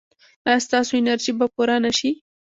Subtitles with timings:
[0.47, 2.09] ایا ستاسو انرژي به پوره نه شي؟